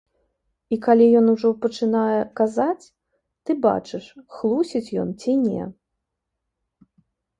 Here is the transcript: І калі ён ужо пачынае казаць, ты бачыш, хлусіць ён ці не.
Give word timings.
І 0.75 0.77
калі 0.85 1.05
ён 1.19 1.25
ужо 1.33 1.51
пачынае 1.65 2.15
казаць, 2.41 2.85
ты 3.49 3.59
бачыш, 3.69 4.03
хлусіць 4.39 4.93
ён 5.03 5.09
ці 5.25 5.31
не. 5.47 5.63